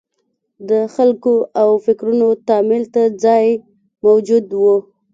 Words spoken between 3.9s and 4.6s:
موجود